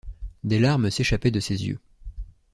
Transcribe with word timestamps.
Des 0.43 0.57
larmes 0.57 0.89
s’échappaient 0.89 1.29
de 1.29 1.39
ses 1.39 1.67
yeux. 1.67 1.79